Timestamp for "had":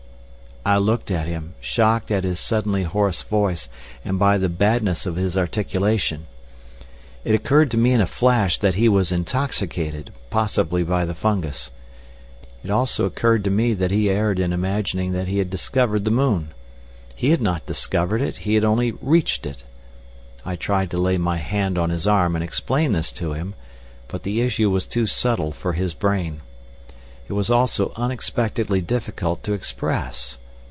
15.39-15.49, 17.31-17.41, 18.53-18.63